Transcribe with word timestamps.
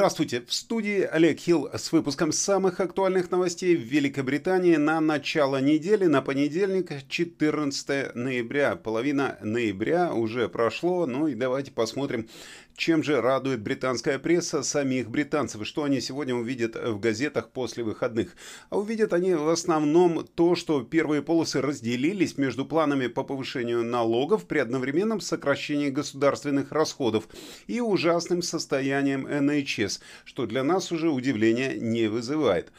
Здравствуйте! 0.00 0.40
В 0.46 0.54
студии 0.54 1.02
Олег 1.02 1.38
Хилл 1.38 1.68
с 1.74 1.92
выпуском 1.92 2.32
самых 2.32 2.80
актуальных 2.80 3.30
новостей 3.30 3.76
в 3.76 3.82
Великобритании 3.82 4.76
на 4.76 4.98
начало 4.98 5.60
недели, 5.60 6.06
на 6.06 6.22
понедельник, 6.22 7.06
14 7.06 8.14
ноября. 8.14 8.76
Половина 8.76 9.36
ноября 9.42 10.14
уже 10.14 10.48
прошло, 10.48 11.04
ну 11.04 11.26
и 11.26 11.34
давайте 11.34 11.70
посмотрим, 11.70 12.30
чем 12.80 13.02
же 13.02 13.20
радует 13.20 13.60
британская 13.60 14.18
пресса 14.18 14.62
самих 14.62 15.10
британцев? 15.10 15.66
Что 15.66 15.84
они 15.84 16.00
сегодня 16.00 16.34
увидят 16.34 16.76
в 16.76 16.98
газетах 16.98 17.50
после 17.50 17.84
выходных? 17.84 18.34
А 18.70 18.78
увидят 18.78 19.12
они 19.12 19.34
в 19.34 19.50
основном 19.50 20.26
то, 20.26 20.54
что 20.54 20.82
первые 20.82 21.20
полосы 21.20 21.60
разделились 21.60 22.38
между 22.38 22.64
планами 22.64 23.08
по 23.08 23.22
повышению 23.22 23.84
налогов 23.84 24.46
при 24.46 24.60
одновременном 24.60 25.20
сокращении 25.20 25.90
государственных 25.90 26.72
расходов 26.72 27.28
и 27.66 27.82
ужасным 27.82 28.40
состоянием 28.40 29.26
NHS, 29.26 30.00
что 30.24 30.46
для 30.46 30.64
нас 30.64 30.90
уже 30.90 31.10
удивления 31.10 31.74
не 31.76 32.08
вызывает. 32.08 32.72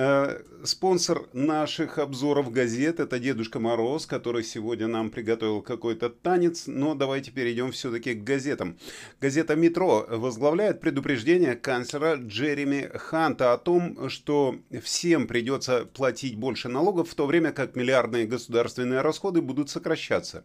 Э, 0.00 0.42
спонсор 0.62 1.28
наших 1.32 1.98
обзоров 1.98 2.52
газет– 2.52 3.00
это 3.00 3.18
Дедушка 3.18 3.58
Мороз, 3.58 4.06
который 4.06 4.44
сегодня 4.44 4.86
нам 4.86 5.10
приготовил 5.10 5.60
какой-то 5.60 6.08
танец, 6.08 6.68
но 6.68 6.94
давайте 6.94 7.32
перейдем 7.32 7.72
все-таки 7.72 8.14
к 8.14 8.22
газетам. 8.22 8.78
Газета 9.20 9.56
«Метро» 9.56 10.06
возглавляет 10.08 10.80
предупреждение 10.80 11.56
канцлера 11.56 12.14
Джереми 12.14 12.88
Ханта 12.94 13.52
о 13.52 13.58
том, 13.58 14.08
что 14.08 14.54
всем 14.84 15.26
придется 15.26 15.84
платить 15.84 16.36
больше 16.36 16.68
налогов, 16.68 17.10
в 17.10 17.16
то 17.16 17.26
время 17.26 17.50
как 17.50 17.74
миллиардные 17.74 18.24
государственные 18.24 19.00
расходы 19.00 19.42
будут 19.42 19.68
сокращаться. 19.68 20.44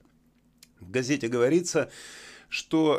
В 0.79 0.89
газете 0.89 1.27
говорится, 1.27 1.91
что 1.91 2.32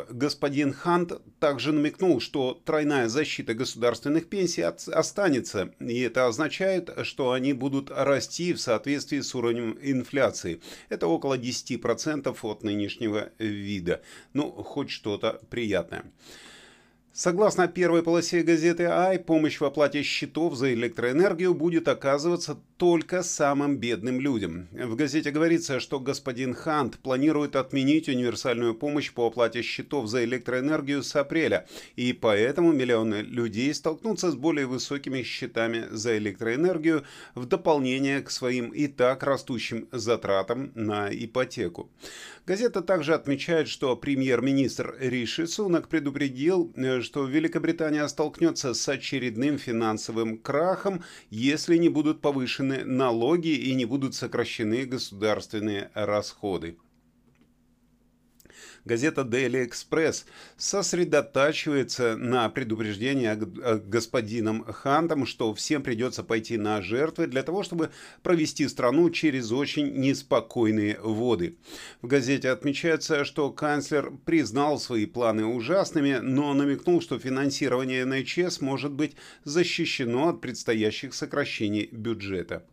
господин 0.09 0.73
Хант 0.73 1.13
также 1.39 1.71
намекнул, 1.71 2.19
что 2.19 2.61
тройная 2.65 3.07
защита 3.07 3.53
государственных 3.53 4.27
пенсий 4.27 4.63
останется, 4.63 5.73
и 5.79 6.01
это 6.01 6.27
означает, 6.27 6.89
что 7.03 7.31
они 7.31 7.53
будут 7.53 7.89
расти 7.89 8.51
в 8.51 8.59
соответствии 8.59 9.21
с 9.21 9.33
уровнем 9.33 9.79
инфляции. 9.81 10.59
Это 10.89 11.07
около 11.07 11.37
10% 11.37 12.37
от 12.41 12.63
нынешнего 12.63 13.29
вида. 13.39 14.01
Ну, 14.33 14.51
хоть 14.51 14.89
что-то 14.89 15.39
приятное. 15.49 16.03
Согласно 17.17 17.69
первой 17.69 18.03
полосе 18.03 18.41
газеты 18.41 18.83
«Ай», 18.83 19.19
помощь 19.19 19.61
в 19.61 19.63
оплате 19.63 20.03
счетов 20.03 20.55
за 20.55 20.73
электроэнергию 20.73 21.53
будет 21.53 21.87
оказываться 21.87 22.59
только 22.77 23.23
самым 23.23 23.77
бедным 23.77 24.19
людям. 24.19 24.67
В 24.71 24.95
газете 24.95 25.31
говорится, 25.31 25.79
что 25.79 25.99
господин 25.99 26.53
Хант 26.53 26.99
планирует 26.99 27.55
отменить 27.55 28.09
универсальную 28.09 28.75
помощь 28.75 29.13
по 29.13 29.27
оплате 29.27 29.61
счетов 29.61 30.07
за 30.07 30.25
электроэнергию 30.25 31.01
с 31.01 31.15
апреля, 31.15 31.67
и 31.95 32.11
поэтому 32.11 32.73
миллионы 32.73 33.21
людей 33.21 33.73
столкнутся 33.73 34.29
с 34.29 34.35
более 34.35 34.65
высокими 34.65 35.23
счетами 35.23 35.85
за 35.89 36.17
электроэнергию 36.17 37.05
в 37.33 37.45
дополнение 37.45 38.21
к 38.21 38.29
своим 38.29 38.71
и 38.71 38.87
так 38.87 39.23
растущим 39.23 39.87
затратам 39.93 40.71
на 40.75 41.09
ипотеку. 41.11 41.89
Газета 42.45 42.81
также 42.81 43.13
отмечает, 43.13 43.69
что 43.69 43.95
премьер-министр 43.95 44.95
Риши 44.99 45.47
Сунак 45.47 45.87
предупредил, 45.87 46.73
что 47.01 47.25
Великобритания 47.25 48.07
столкнется 48.07 48.73
с 48.73 48.89
очередным 48.89 49.57
финансовым 49.57 50.37
крахом, 50.37 51.03
если 51.29 51.77
не 51.77 51.89
будут 51.89 52.21
повышены 52.21 52.64
налоги 52.85 53.49
и 53.49 53.73
не 53.73 53.85
будут 53.85 54.15
сокращены 54.15 54.85
государственные 54.85 55.91
расходы 55.93 56.77
газета 58.85 59.21
Daily 59.21 59.67
Express 59.67 60.25
сосредотачивается 60.57 62.15
на 62.15 62.49
предупреждении 62.49 63.29
господином 63.89 64.63
Хантом, 64.65 65.25
что 65.25 65.53
всем 65.53 65.83
придется 65.83 66.23
пойти 66.23 66.57
на 66.57 66.81
жертвы 66.81 67.27
для 67.27 67.43
того, 67.43 67.63
чтобы 67.63 67.91
провести 68.23 68.67
страну 68.67 69.09
через 69.09 69.51
очень 69.51 69.93
неспокойные 69.93 70.99
воды. 71.01 71.57
В 72.01 72.07
газете 72.07 72.49
отмечается, 72.49 73.25
что 73.25 73.51
канцлер 73.51 74.11
признал 74.25 74.79
свои 74.79 75.05
планы 75.05 75.45
ужасными, 75.45 76.19
но 76.21 76.53
намекнул, 76.53 77.01
что 77.01 77.19
финансирование 77.19 78.05
НХС 78.05 78.61
может 78.61 78.91
быть 78.91 79.15
защищено 79.43 80.29
от 80.29 80.41
предстоящих 80.41 81.13
сокращений 81.13 81.89
бюджета. 81.91 82.65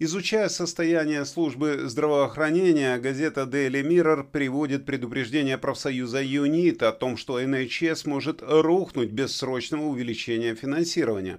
Изучая 0.00 0.48
состояние 0.48 1.24
службы 1.24 1.82
здравоохранения, 1.84 2.98
газета 2.98 3.42
Daily 3.42 3.80
Mirror 3.80 4.24
приводит 4.28 4.84
предупреждение 4.84 5.56
профсоюза 5.56 6.20
ЮНИТ 6.20 6.82
о 6.82 6.90
том, 6.90 7.16
что 7.16 7.38
НХС 7.40 8.04
может 8.04 8.42
рухнуть 8.42 9.12
без 9.12 9.36
срочного 9.36 9.84
увеличения 9.84 10.56
финансирования. 10.56 11.38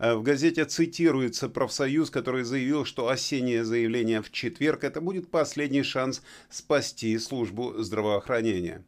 Э, 0.00 0.14
в 0.14 0.24
газете 0.24 0.64
цитируется 0.64 1.48
профсоюз, 1.48 2.10
который 2.10 2.42
заявил, 2.42 2.84
что 2.84 3.06
осеннее 3.06 3.64
заявление 3.64 4.20
в 4.20 4.32
четверг– 4.32 4.82
это 4.82 5.00
будет 5.00 5.30
последний 5.30 5.84
шанс 5.84 6.22
спасти 6.50 7.16
службу 7.18 7.72
здравоохранения. 7.78 8.82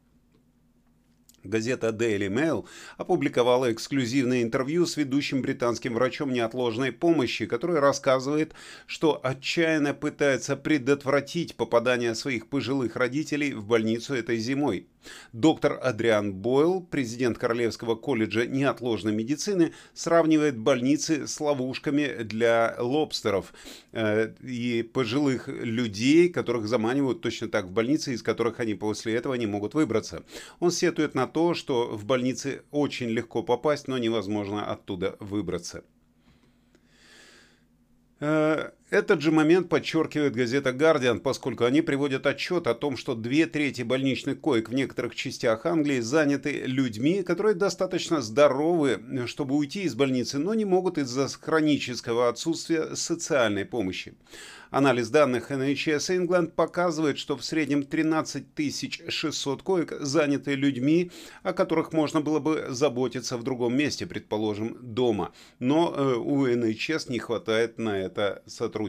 Газета 1.44 1.88
Daily 1.88 2.28
Mail 2.28 2.66
опубликовала 2.96 3.72
эксклюзивное 3.72 4.42
интервью 4.42 4.86
с 4.86 4.96
ведущим 4.96 5.42
британским 5.42 5.94
врачом 5.94 6.32
неотложной 6.32 6.92
помощи, 6.92 7.46
который 7.46 7.78
рассказывает, 7.78 8.54
что 8.86 9.20
отчаянно 9.22 9.94
пытается 9.94 10.56
предотвратить 10.56 11.56
попадание 11.56 12.14
своих 12.14 12.48
пожилых 12.48 12.96
родителей 12.96 13.52
в 13.52 13.66
больницу 13.66 14.14
этой 14.14 14.38
зимой. 14.38 14.88
Доктор 15.32 15.78
Адриан 15.82 16.32
Бойл, 16.32 16.80
президент 16.80 17.38
Королевского 17.38 17.94
колледжа 17.94 18.46
неотложной 18.46 19.12
медицины, 19.12 19.72
сравнивает 19.92 20.56
больницы 20.56 21.26
с 21.26 21.40
ловушками 21.40 22.22
для 22.22 22.74
лобстеров 22.78 23.52
э, 23.92 24.32
и 24.42 24.82
пожилых 24.82 25.48
людей, 25.48 26.28
которых 26.28 26.66
заманивают 26.66 27.20
точно 27.20 27.48
так 27.48 27.66
в 27.66 27.70
больницы, 27.70 28.14
из 28.14 28.22
которых 28.22 28.60
они 28.60 28.74
после 28.74 29.14
этого 29.14 29.34
не 29.34 29.46
могут 29.46 29.74
выбраться. 29.74 30.22
Он 30.60 30.70
сетует 30.70 31.14
на 31.14 31.26
то, 31.34 31.52
что 31.54 31.88
в 31.88 32.04
больнице 32.04 32.62
очень 32.70 33.08
легко 33.08 33.42
попасть, 33.42 33.88
но 33.88 33.98
невозможно 33.98 34.64
оттуда 34.70 35.16
выбраться. 35.18 35.82
Этот 38.94 39.20
же 39.22 39.32
момент 39.32 39.68
подчеркивает 39.68 40.36
газета 40.36 40.72
«Гардиан», 40.72 41.18
поскольку 41.18 41.64
они 41.64 41.82
приводят 41.82 42.28
отчет 42.28 42.68
о 42.68 42.74
том, 42.74 42.96
что 42.96 43.16
две 43.16 43.46
трети 43.46 43.82
больничных 43.82 44.40
коек 44.40 44.68
в 44.68 44.72
некоторых 44.72 45.16
частях 45.16 45.66
Англии 45.66 45.98
заняты 45.98 46.62
людьми, 46.64 47.24
которые 47.24 47.56
достаточно 47.56 48.22
здоровы, 48.22 49.26
чтобы 49.26 49.56
уйти 49.56 49.82
из 49.82 49.96
больницы, 49.96 50.38
но 50.38 50.54
не 50.54 50.64
могут 50.64 50.96
из-за 50.98 51.26
хронического 51.26 52.28
отсутствия 52.28 52.94
социальной 52.94 53.64
помощи. 53.64 54.14
Анализ 54.74 55.08
данных 55.08 55.52
NHS 55.52 56.16
England 56.16 56.48
показывает, 56.48 57.16
что 57.16 57.36
в 57.36 57.44
среднем 57.44 57.84
13 57.84 58.44
600 59.08 59.62
коек 59.62 59.92
заняты 60.00 60.56
людьми, 60.56 61.12
о 61.44 61.52
которых 61.52 61.92
можно 61.92 62.20
было 62.20 62.40
бы 62.40 62.66
заботиться 62.70 63.36
в 63.36 63.44
другом 63.44 63.76
месте, 63.76 64.04
предположим, 64.04 64.76
дома. 64.80 65.32
Но 65.60 65.94
э, 65.96 66.14
у 66.16 66.48
NHS 66.48 67.08
не 67.08 67.20
хватает 67.20 67.78
на 67.78 68.00
это 68.00 68.42
сотрудников. 68.46 68.83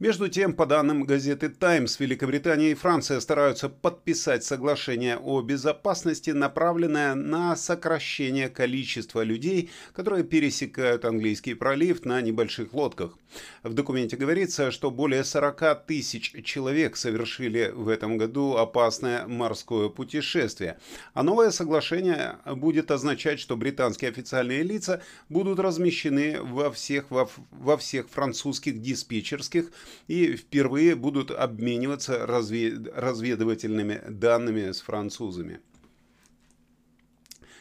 Между 0.00 0.28
тем, 0.28 0.54
по 0.54 0.66
данным 0.66 1.04
газеты 1.04 1.48
«Таймс», 1.48 2.00
Великобритания 2.00 2.72
и 2.72 2.74
Франция 2.74 3.20
стараются 3.20 3.68
подписать 3.68 4.44
соглашение 4.44 5.16
о 5.16 5.40
безопасности, 5.40 6.30
направленное 6.30 7.14
на 7.14 7.54
сокращение 7.54 8.48
количества 8.48 9.22
людей, 9.22 9.70
которые 9.92 10.24
пересекают 10.24 11.04
английский 11.04 11.54
пролив 11.54 12.04
на 12.04 12.20
небольших 12.20 12.74
лодках. 12.74 13.16
В 13.62 13.72
документе 13.72 14.16
говорится, 14.16 14.70
что 14.70 14.90
более 14.90 15.24
40 15.24 15.86
тысяч 15.86 16.34
человек 16.44 16.96
совершили 16.96 17.72
в 17.74 17.88
этом 17.88 18.18
году 18.18 18.56
опасное 18.56 19.26
морское 19.26 19.88
путешествие. 19.88 20.78
А 21.14 21.22
новое 21.22 21.50
соглашение 21.50 22.36
будет 22.46 22.90
означать, 22.90 23.40
что 23.40 23.56
британские 23.56 24.10
официальные 24.10 24.62
лица 24.62 25.02
будут 25.28 25.58
размещены 25.58 26.42
во 26.42 26.70
всех, 26.70 27.10
во, 27.10 27.28
во 27.50 27.76
всех 27.76 28.08
французских 28.08 28.80
диспетчерских 28.80 29.70
и 30.08 30.36
впервые 30.36 30.94
будут 30.94 31.30
обмениваться 31.30 32.26
разве, 32.26 32.76
разведывательными 32.94 34.02
данными 34.08 34.72
с 34.72 34.80
французами. 34.80 35.60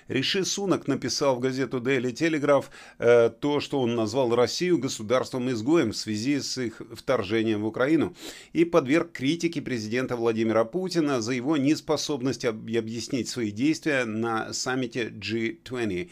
Риши 0.07 0.45
Сунак 0.45 0.87
написал 0.87 1.35
в 1.35 1.39
газету 1.39 1.79
Daily 1.79 2.13
Telegraph 2.13 2.65
э, 2.99 3.29
то, 3.29 3.59
что 3.59 3.81
он 3.81 3.95
назвал 3.95 4.35
Россию 4.35 4.77
государством-изгоем 4.77 5.91
в 5.91 5.97
связи 5.97 6.39
с 6.39 6.57
их 6.57 6.81
вторжением 6.93 7.61
в 7.61 7.65
Украину 7.67 8.15
и 8.51 8.65
подверг 8.65 9.11
критике 9.11 9.61
президента 9.61 10.15
Владимира 10.15 10.65
Путина 10.65 11.21
за 11.21 11.33
его 11.33 11.57
неспособность 11.57 12.45
об- 12.45 12.69
объяснить 12.75 13.29
свои 13.29 13.51
действия 13.51 14.05
на 14.05 14.53
саммите 14.53 15.09
G20. 15.09 16.09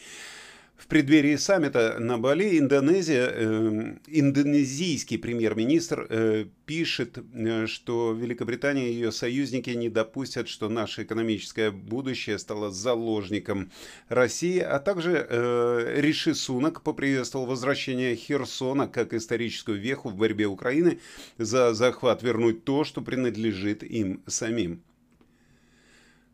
В 0.76 0.88
преддверии 0.88 1.36
саммита 1.36 1.98
на 2.00 2.18
Бали 2.18 2.58
Индонезия, 2.58 3.30
э, 3.32 3.96
индонезийский 4.08 5.16
премьер-министр 5.16 6.06
э, 6.10 6.46
пишет, 6.66 7.18
э, 7.18 7.66
что 7.66 8.12
Великобритания 8.12 8.90
и 8.90 8.94
ее 8.94 9.12
союзники 9.12 9.70
не 9.70 9.88
допустят, 9.88 10.48
что 10.48 10.68
наше 10.68 11.04
экономическое 11.04 11.70
будущее 11.70 12.38
стало 12.38 12.70
заложником 12.72 13.70
России, 14.08 14.58
а 14.58 14.80
также 14.80 15.24
э, 15.28 16.00
Риши 16.00 16.34
Сунак 16.34 16.82
поприветствовал 16.82 17.46
возвращение 17.46 18.16
Херсона 18.16 18.88
как 18.88 19.14
историческую 19.14 19.80
веху 19.80 20.08
в 20.08 20.16
борьбе 20.16 20.46
Украины 20.46 20.98
за 21.38 21.74
захват 21.74 22.22
вернуть 22.22 22.64
то, 22.64 22.84
что 22.84 23.02
принадлежит 23.02 23.84
им 23.84 24.22
самим. 24.26 24.82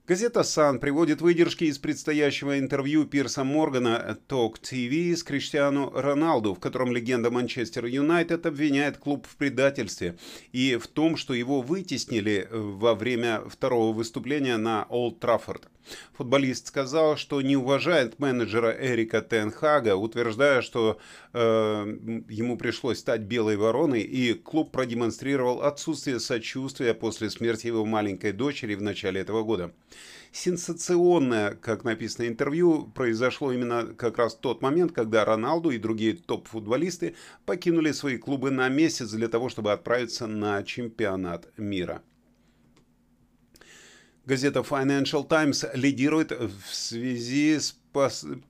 Газета 0.09 0.43
«Сан» 0.43 0.79
приводит 0.79 1.21
выдержки 1.21 1.65
из 1.65 1.77
предстоящего 1.77 2.59
интервью 2.59 3.05
Пирса 3.05 3.45
Моргана 3.45 4.17
Talk 4.27 4.55
TV 4.59 5.15
с 5.15 5.23
Криштиану 5.23 5.91
Роналду, 5.95 6.55
в 6.55 6.61
котором 6.61 6.93
легенда 6.93 7.31
Манчестер 7.31 7.85
Юнайтед 7.85 8.47
обвиняет 8.47 8.97
клуб 8.97 9.27
в 9.29 9.37
предательстве 9.37 10.17
и 10.51 10.79
в 10.81 10.87
том, 10.87 11.19
что 11.19 11.35
его 11.35 11.61
вытеснили 11.61 12.49
во 12.51 12.95
время 12.95 13.43
второго 13.51 13.93
выступления 13.93 14.57
на 14.57 14.87
Олд 14.89 15.21
Траффорд. 15.21 15.69
Футболист 16.15 16.69
сказал, 16.69 17.17
что 17.17 17.41
не 17.41 17.57
уважает 17.57 18.19
менеджера 18.19 18.77
Эрика 18.79 19.21
Тенхага, 19.21 19.97
утверждая, 19.97 20.63
что 20.63 20.99
э, 21.33 21.39
ему 22.29 22.57
пришлось 22.57 22.99
стать 22.99 23.23
белой 23.23 23.57
вороной, 23.57 24.03
и 24.03 24.35
клуб 24.35 24.73
продемонстрировал 24.73 25.63
отсутствие 25.63 26.21
сочувствия 26.21 26.95
после 26.95 27.31
смерти 27.31 27.69
его 27.69 27.85
маленькой 27.85 28.33
дочери 28.33 28.75
в 28.75 28.83
начале 28.83 29.21
этого 29.21 29.43
года. 29.43 29.73
Сенсационное, 30.33 31.55
как 31.55 31.85
написано 31.85 32.29
интервью, 32.29 32.87
произошло 32.95 33.53
именно 33.53 33.87
как 33.87 34.19
раз 34.19 34.35
в 34.35 34.41
тот 34.41 34.61
момент, 34.61 34.93
когда 34.93 35.25
Роналду 35.25 35.71
и 35.71 35.79
другие 35.79 36.15
топ-футболисты 36.15 37.15
покинули 37.47 37.93
свои 37.93 38.19
клубы 38.19 38.51
на 38.51 38.69
месяц 38.69 39.11
для 39.11 39.29
того, 39.29 39.49
чтобы 39.49 39.73
отправиться 39.73 40.27
на 40.27 40.63
чемпионат 40.63 41.49
мира. 41.57 42.03
Газета 44.29 44.61
Financial 44.61 45.27
Times 45.27 45.65
лидирует 45.73 46.33
в 46.33 46.75
связи 46.75 47.59
с 47.59 47.75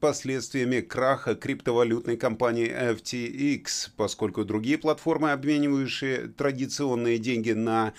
последствиями 0.01 0.81
краха 0.81 1.35
криптовалютной 1.35 2.17
компании 2.17 2.69
FTX, 2.69 3.91
поскольку 3.97 4.45
другие 4.45 4.79
платформы, 4.79 5.33
обменивающие 5.33 6.29
традиционные 6.29 7.19
деньги 7.19 7.53
на 7.53 7.93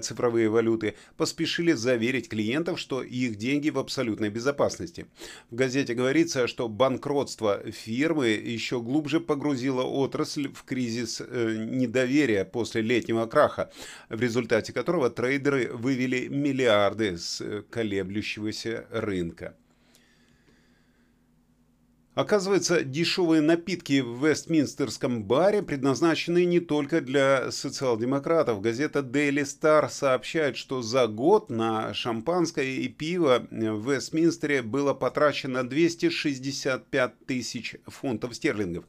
цифровые 0.00 0.48
валюты, 0.48 0.94
поспешили 1.16 1.72
заверить 1.72 2.28
клиентов, 2.28 2.78
что 2.78 3.02
их 3.02 3.36
деньги 3.36 3.70
в 3.70 3.78
абсолютной 3.78 4.30
безопасности. 4.30 5.06
В 5.50 5.54
газете 5.54 5.94
говорится, 5.94 6.46
что 6.46 6.68
банкротство 6.68 7.62
фирмы 7.70 8.28
еще 8.28 8.80
глубже 8.80 9.20
погрузило 9.20 9.82
отрасль 9.82 10.48
в 10.48 10.64
кризис 10.64 11.20
э, 11.20 11.56
недоверия 11.58 12.44
после 12.44 12.82
летнего 12.82 13.26
краха, 13.26 13.70
в 14.08 14.20
результате 14.20 14.72
которого 14.72 15.10
трейдеры 15.10 15.70
вывели 15.72 16.28
миллиарды 16.28 17.16
с 17.18 17.40
э, 17.40 17.62
колеблющегося 17.70 18.86
рынка. 18.90 19.54
Оказывается, 22.14 22.84
дешевые 22.84 23.42
напитки 23.42 24.00
в 24.00 24.24
Вестминстерском 24.24 25.24
баре 25.24 25.62
предназначены 25.62 26.44
не 26.44 26.60
только 26.60 27.00
для 27.00 27.50
социал-демократов. 27.50 28.60
Газета 28.60 29.00
Daily 29.00 29.42
Star 29.42 29.90
сообщает, 29.90 30.56
что 30.56 30.80
за 30.80 31.08
год 31.08 31.50
на 31.50 31.92
шампанское 31.92 32.76
и 32.76 32.86
пиво 32.86 33.44
в 33.50 33.92
Вестминстере 33.92 34.62
было 34.62 34.94
потрачено 34.94 35.68
265 35.68 37.26
тысяч 37.26 37.74
фунтов 37.86 38.36
стерлингов. 38.36 38.84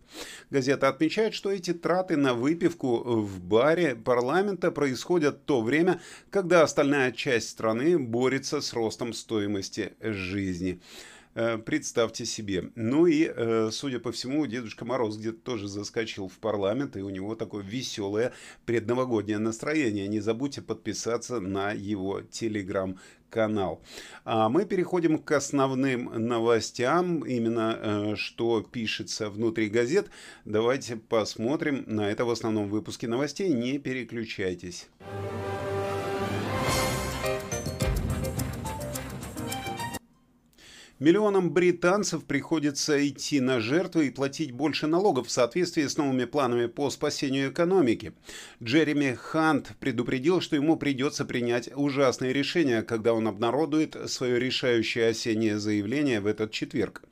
Газета 0.51 0.87
отмечает, 0.87 1.33
что 1.33 1.51
эти 1.51 1.73
траты 1.73 2.17
на 2.17 2.35
выпивку 2.35 2.97
в 2.97 3.41
баре 3.41 3.95
парламента 3.95 4.69
происходят 4.69 5.37
в 5.37 5.45
то 5.45 5.61
время, 5.61 5.99
когда 6.29 6.61
остальная 6.61 7.11
часть 7.11 7.49
страны 7.49 7.97
борется 7.97 8.61
с 8.61 8.71
ростом 8.73 9.13
стоимости 9.13 9.93
жизни. 9.99 10.79
Э, 11.35 11.57
представьте 11.57 12.25
себе. 12.25 12.71
Ну 12.75 13.07
и, 13.07 13.25
э, 13.27 13.69
судя 13.71 13.99
по 13.99 14.13
всему, 14.13 14.45
Дедушка 14.47 14.85
Мороз 14.85 15.17
где-то 15.17 15.39
тоже 15.39 15.67
заскочил 15.67 16.29
в 16.29 16.37
парламент, 16.39 16.95
и 16.95 17.01
у 17.01 17.09
него 17.09 17.35
такое 17.35 17.61
веселое 17.61 18.31
предновогоднее 18.65 19.37
настроение. 19.37 20.07
Не 20.07 20.21
забудьте 20.21 20.61
подписаться 20.61 21.41
на 21.41 21.73
его 21.73 22.21
телеграм-канал. 22.21 23.81
А 24.23 24.47
мы 24.47 24.65
переходим 24.65 25.19
к 25.19 25.29
основным 25.33 26.05
новостям, 26.25 27.25
именно 27.25 27.77
э, 27.81 28.15
что 28.15 28.61
пишется 28.61 29.29
внутри 29.29 29.67
газет. 29.67 30.07
Давайте 30.45 30.95
посмотрим 30.95 31.83
на 31.85 32.09
это 32.09 32.23
в 32.23 32.29
основном 32.29 32.69
выпуске 32.69 33.09
новостей. 33.09 33.51
Не 33.51 33.77
переключайтесь. 33.77 34.87
Миллионам 40.97 41.51
британцев 41.51 42.23
приходится 42.23 43.05
идти 43.05 43.41
на 43.41 43.59
жертвы 43.59 44.07
и 44.07 44.11
платить 44.11 44.51
больше 44.51 44.87
налогов 44.87 45.27
в 45.27 45.31
соответствии 45.31 45.85
с 45.85 45.97
новыми 45.97 46.23
планами 46.23 46.67
по 46.67 46.89
спасению 46.89 47.51
экономики. 47.51 48.13
Джереми 48.63 49.13
Хант 49.13 49.73
предупредил, 49.81 50.39
что 50.39 50.55
ему 50.55 50.77
придется 50.77 51.25
принять 51.25 51.69
ужасные 51.75 52.31
решения, 52.31 52.81
когда 52.81 53.13
он 53.13 53.27
обнародует 53.27 53.97
свое 54.09 54.39
решающее 54.39 55.09
осеннее 55.09 55.59
заявление 55.59 56.21
в 56.21 56.27
этот 56.27 56.51
четверг. 56.51 57.03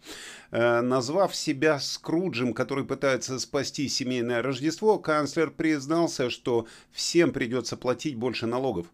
Э, 0.52 0.80
назвав 0.80 1.36
себя 1.36 1.78
Скруджем, 1.82 2.54
который 2.54 2.86
пытается 2.86 3.38
спасти 3.38 3.90
семейное 3.90 4.42
Рождество, 4.42 4.98
канцлер 4.98 5.52
признался, 5.52 6.30
что 6.30 6.68
всем 6.94 7.34
придется 7.34 7.76
платить 7.76 8.16
больше 8.16 8.46
налогов. 8.46 8.88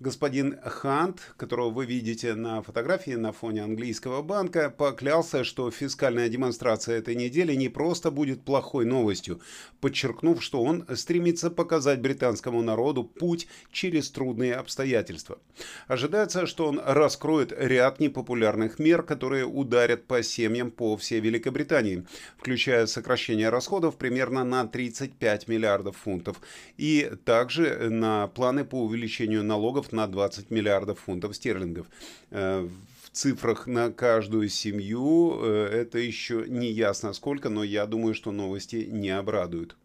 Господин 0.00 0.58
Хант, 0.62 1.34
которого 1.36 1.70
вы 1.70 1.86
видите 1.86 2.34
на 2.34 2.62
фотографии 2.62 3.12
на 3.12 3.32
фоне 3.32 3.64
английского 3.64 4.22
банка, 4.22 4.70
поклялся, 4.70 5.44
что 5.44 5.70
фискальная 5.70 6.28
демонстрация 6.28 6.98
этой 6.98 7.14
недели 7.14 7.54
не 7.54 7.68
просто 7.68 8.10
будет 8.10 8.42
плохой 8.42 8.84
новостью, 8.84 9.40
подчеркнув, 9.80 10.42
что 10.42 10.62
он 10.62 10.86
стремится 10.94 11.50
показать 11.50 12.00
британскому 12.00 12.62
народу 12.62 13.04
путь 13.04 13.48
через 13.72 14.10
трудные 14.10 14.54
обстоятельства. 14.54 15.38
Ожидается, 15.86 16.46
что 16.46 16.66
он 16.66 16.80
раскроет 16.84 17.52
ряд 17.56 18.00
непопулярных 18.00 18.78
мер, 18.78 19.02
которые 19.02 19.44
ударят 19.44 20.06
по 20.06 20.22
семьям 20.22 20.70
по 20.70 20.96
всей 20.96 21.20
Великобритании, 21.20 22.06
включая 22.36 22.86
сокращение 22.86 23.48
расходов 23.48 23.96
примерно 23.96 24.44
на 24.44 24.66
35 24.66 25.48
миллиардов 25.48 25.96
фунтов 25.96 26.40
и 26.76 27.10
также 27.24 27.90
на 27.90 28.28
планы 28.28 28.64
по 28.64 28.82
увеличению 28.82 29.44
налогов 29.44 29.57
налогов 29.58 29.92
на 29.92 30.06
20 30.06 30.50
миллиардов 30.50 31.00
фунтов 31.00 31.34
стерлингов. 31.34 31.86
Э, 32.30 32.68
в 33.02 33.10
цифрах 33.10 33.66
на 33.66 33.90
каждую 33.90 34.48
семью 34.48 35.40
э, 35.42 35.68
это 35.82 35.98
еще 35.98 36.44
не 36.46 36.70
ясно 36.70 37.12
сколько, 37.12 37.48
но 37.48 37.64
я 37.64 37.86
думаю, 37.86 38.14
что 38.14 38.30
новости 38.30 38.88
не 38.90 39.10
обрадуют. 39.10 39.76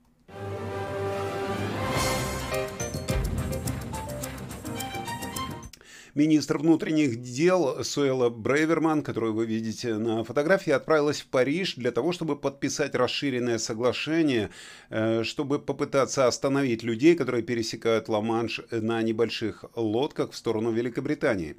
Министр 6.15 6.59
внутренних 6.59 7.21
дел 7.21 7.83
Суэла 7.83 8.29
Брейверман, 8.29 9.01
которую 9.01 9.33
вы 9.33 9.47
видите 9.47 9.95
на 9.95 10.23
фотографии, 10.23 10.69
отправилась 10.69 11.21
в 11.21 11.25
Париж 11.25 11.73
для 11.73 11.91
того, 11.91 12.11
чтобы 12.11 12.35
подписать 12.35 12.93
расширенное 12.93 13.57
соглашение, 13.57 14.51
э, 14.91 15.23
чтобы 15.23 15.57
попытаться 15.57 16.27
остановить 16.27 16.83
людей, 16.83 17.15
которые 17.15 17.41
пересекают 17.41 18.09
Ла-Манш 18.09 18.61
на 18.69 19.01
небольших 19.01 19.65
лодках 19.75 20.33
в 20.33 20.35
сторону 20.35 20.71
Великобритании. 20.71 21.55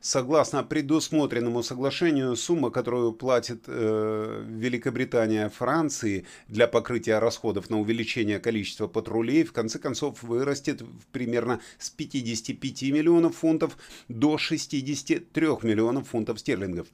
Согласно 0.00 0.62
предусмотренному 0.62 1.64
соглашению, 1.64 2.36
сумма, 2.36 2.70
которую 2.70 3.12
платит 3.12 3.64
э, 3.66 4.44
Великобритания 4.46 5.48
Франции 5.48 6.26
для 6.46 6.68
покрытия 6.68 7.18
расходов 7.18 7.70
на 7.70 7.80
увеличение 7.80 8.38
количества 8.38 8.86
патрулей, 8.86 9.42
в 9.42 9.52
конце 9.52 9.80
концов 9.80 10.22
вырастет 10.22 10.82
примерно 11.10 11.60
с 11.80 11.90
55 11.90 12.82
миллионов 12.82 13.38
фунтов 13.38 13.76
до 14.08 14.38
63 14.38 15.46
миллионов 15.62 16.08
фунтов 16.08 16.40
стерлингов. 16.40 16.88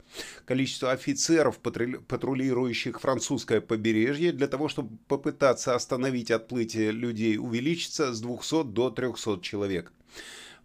Количество 0.44 0.92
офицеров, 0.92 1.58
патрулирующих 1.58 3.00
французское 3.00 3.60
побережье, 3.60 4.32
для 4.32 4.48
того, 4.48 4.68
чтобы 4.68 4.96
попытаться 5.08 5.74
остановить 5.74 6.30
отплытие 6.30 6.90
людей, 6.92 7.38
увеличится 7.38 8.12
с 8.12 8.20
200 8.20 8.64
до 8.64 8.90
300 8.90 9.40
человек. 9.42 9.92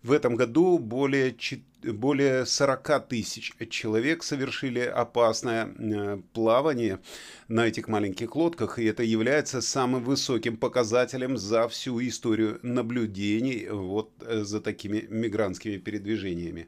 В 0.04 0.12
этом 0.12 0.36
году 0.36 0.78
более, 0.78 1.36
более 1.84 2.46
40 2.46 3.08
тысяч 3.08 3.54
человек 3.70 4.24
совершили 4.24 4.80
опасное 4.80 5.68
э, 5.68 6.22
плавание 6.34 7.00
на 7.48 7.68
этих 7.68 7.88
маленьких 7.88 8.36
лодках, 8.36 8.80
и 8.80 8.86
это 8.86 9.04
является 9.04 9.60
самым 9.60 10.04
высоким 10.04 10.58
показателем 10.58 11.38
за 11.38 11.68
всю 11.68 12.00
историю 12.02 12.60
наблюдений 12.62 13.68
вот 13.70 14.12
э, 14.22 14.44
за 14.44 14.62
такими 14.62 15.08
мигрантскими 15.10 15.78
передвижениями. 15.78 16.68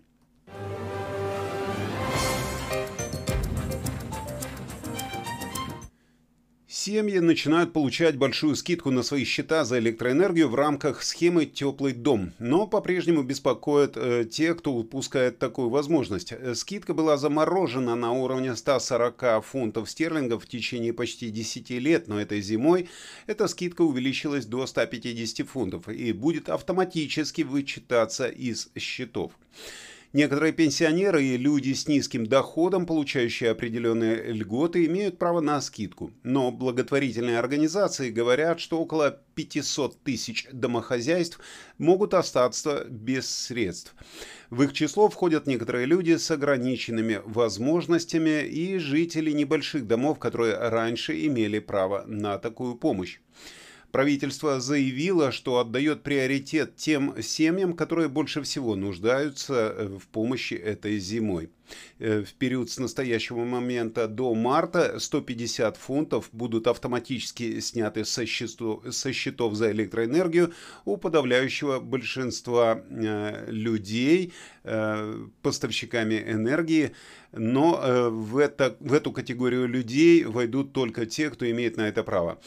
Семьи 6.81 7.19
начинают 7.19 7.73
получать 7.73 8.15
большую 8.15 8.55
скидку 8.55 8.89
на 8.89 9.03
свои 9.03 9.25
счета 9.25 9.65
за 9.65 9.79
электроэнергию 9.79 10.47
в 10.47 10.55
рамках 10.55 11.03
схемы 11.03 11.45
«Теплый 11.45 11.91
дом», 11.91 12.31
но 12.39 12.67
по-прежнему 12.67 13.21
беспокоят 13.21 13.97
э, 13.97 14.23
те, 14.23 14.55
кто 14.55 14.71
упускает 14.71 15.39
такую 15.39 15.67
возможность. 15.67 16.31
Э, 16.31 16.55
скидка 16.55 16.93
была 16.93 17.17
заморожена 17.17 17.95
на 17.95 18.13
уровне 18.13 18.55
140 18.55 19.43
фунтов 19.43 19.91
стерлингов 19.91 20.45
в 20.45 20.47
течение 20.47 20.93
почти 20.93 21.29
10 21.29 21.69
лет, 21.71 22.07
но 22.07 22.21
этой 22.21 22.39
зимой 22.39 22.87
эта 23.27 23.49
скидка 23.49 23.81
увеличилась 23.81 24.45
до 24.45 24.65
150 24.65 25.45
фунтов 25.49 25.89
и 25.89 26.13
будет 26.13 26.47
автоматически 26.47 27.41
вычитаться 27.41 28.29
из 28.29 28.69
счетов. 28.77 29.33
Некоторые 30.11 30.53
пенсионеры 30.53 31.23
и 31.23 31.37
люди 31.37 31.73
с 31.73 31.87
низким 31.87 32.25
доходом, 32.25 32.87
получающие 32.87 33.51
определенные 33.51 34.33
льготы, 34.33 34.85
имеют 34.85 35.19
право 35.19 35.39
на 35.39 35.61
скидку. 35.61 36.11
Но 36.23 36.51
благотворительные 36.51 37.37
организации 37.37 38.09
говорят, 38.09 38.59
что 38.59 38.79
около 38.79 39.21
500 39.35 40.01
тысяч 40.01 40.47
домохозяйств 40.51 41.39
могут 41.77 42.15
остаться 42.15 42.87
без 42.89 43.29
средств. 43.29 43.93
В 44.49 44.63
их 44.63 44.73
число 44.73 45.09
входят 45.09 45.45
некоторые 45.45 45.85
люди 45.85 46.15
с 46.15 46.31
ограниченными 46.31 47.21
возможностями 47.23 48.43
и 48.47 48.79
жители 48.79 49.29
небольших 49.29 49.85
домов, 49.85 50.17
которые 50.17 50.57
раньше 50.57 51.23
имели 51.23 51.59
право 51.59 52.03
на 52.07 52.39
такую 52.39 52.77
помощь. 52.77 53.19
Правительство 53.91 54.59
заявило, 54.59 55.31
что 55.31 55.57
отдает 55.57 56.03
приоритет 56.03 56.75
тем 56.75 57.15
семьям, 57.23 57.73
которые 57.73 58.07
больше 58.07 58.43
всего 58.43 58.75
нуждаются 58.75 59.73
э, 59.75 59.97
в 59.97 60.07
помощи 60.07 60.53
этой 60.53 60.99
зимой. 60.99 61.49
Э, 61.97 62.21
в 62.21 62.33
период 62.35 62.69
с 62.69 62.77
настоящего 62.77 63.45
момента 63.45 64.07
до 64.07 64.35
марта 64.35 64.99
150 64.99 65.75
фунтов 65.77 66.29
будут 66.31 66.67
автоматически 66.67 67.59
сняты 67.61 68.05
со 68.05 68.27
счетов, 68.27 68.83
со 68.93 69.11
счетов 69.11 69.55
за 69.55 69.71
электроэнергию 69.71 70.53
у 70.85 70.97
подавляющего 70.97 71.79
большинства 71.79 72.83
э, 72.89 73.45
людей, 73.49 74.33
поставщиками 75.41 76.21
энергии, 76.27 76.91
но 77.31 78.09
в, 78.11 78.37
это, 78.37 78.75
в 78.79 78.93
эту 78.93 79.11
категорию 79.11 79.67
людей 79.67 80.25
войдут 80.25 80.73
только 80.73 81.07
те, 81.07 81.31
кто 81.31 81.49
имеет 81.49 81.77
на 81.77 81.87
это 81.87 82.03
право. 82.03 82.39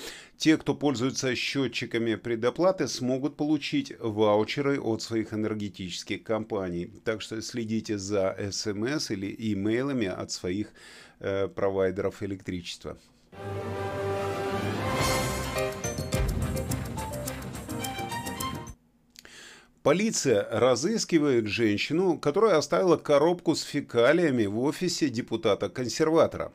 Те, 0.42 0.56
кто 0.56 0.74
пользуется 0.74 1.36
счетчиками 1.36 2.16
предоплаты, 2.16 2.88
смогут 2.88 3.36
получить 3.36 3.92
ваучеры 4.00 4.80
от 4.80 5.00
своих 5.00 5.32
энергетических 5.32 6.24
компаний. 6.24 6.90
Так 7.04 7.22
что 7.22 7.40
следите 7.40 7.96
за 7.96 8.36
смс 8.50 9.12
или 9.12 9.32
имейлами 9.52 10.08
от 10.08 10.32
своих 10.32 10.72
э, 11.20 11.46
провайдеров 11.46 12.24
электричества. 12.24 12.98
Полиция 19.84 20.48
разыскивает 20.50 21.46
женщину, 21.46 22.18
которая 22.18 22.56
оставила 22.56 22.96
коробку 22.96 23.54
с 23.54 23.62
фекалиями 23.62 24.46
в 24.46 24.58
офисе 24.58 25.08
депутата-консерватора. 25.08 26.52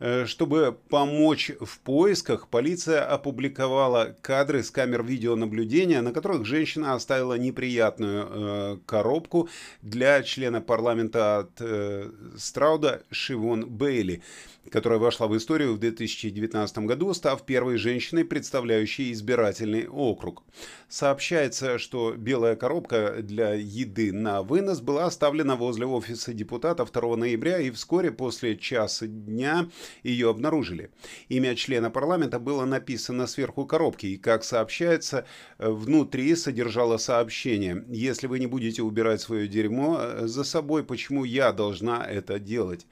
Э, 0.00 0.26
чтобы 0.26 0.76
помочь 0.88 1.52
в 1.60 1.78
поисках, 1.80 2.48
полиция 2.48 3.04
опубликовала 3.04 4.16
кадры 4.22 4.62
с 4.62 4.70
камер 4.70 5.04
видеонаблюдения, 5.04 6.02
на 6.02 6.12
которых 6.12 6.44
женщина 6.46 6.94
оставила 6.94 7.34
неприятную 7.34 8.28
э, 8.28 8.78
коробку 8.86 9.48
для 9.82 10.22
члена 10.22 10.60
парламента 10.60 11.38
от 11.38 11.60
э, 11.60 12.10
Страуда 12.36 13.02
Шивон 13.10 13.66
Бейли 13.66 14.22
которая 14.70 14.98
вошла 14.98 15.26
в 15.26 15.36
историю 15.36 15.74
в 15.74 15.78
2019 15.78 16.78
году, 16.78 17.12
став 17.14 17.44
первой 17.44 17.76
женщиной, 17.76 18.24
представляющей 18.24 19.12
избирательный 19.12 19.86
округ. 19.86 20.42
Сообщается, 20.88 21.78
что 21.78 22.14
белая 22.16 22.56
коробка 22.56 23.16
для 23.20 23.54
еды 23.54 24.12
на 24.12 24.42
вынос 24.42 24.80
была 24.80 25.06
оставлена 25.06 25.56
возле 25.56 25.86
офиса 25.86 26.32
депутата 26.32 26.84
2 26.84 27.16
ноября 27.16 27.58
и 27.58 27.70
вскоре 27.70 28.10
после 28.10 28.56
часа 28.56 29.06
дня 29.06 29.68
ее 30.02 30.30
обнаружили. 30.30 30.90
Имя 31.28 31.54
члена 31.54 31.90
парламента 31.90 32.38
было 32.38 32.64
написано 32.64 33.26
сверху 33.26 33.66
коробки 33.66 34.06
и, 34.06 34.16
как 34.16 34.44
сообщается, 34.44 35.26
внутри 35.58 36.34
содержало 36.36 36.96
сообщение 36.96 37.84
«Если 37.88 38.26
вы 38.26 38.38
не 38.38 38.46
будете 38.46 38.82
убирать 38.82 39.20
свое 39.20 39.48
дерьмо 39.48 40.00
за 40.22 40.44
собой, 40.44 40.84
почему 40.84 41.24
я 41.24 41.52
должна 41.52 42.04
это 42.04 42.38
делать?» 42.38 42.86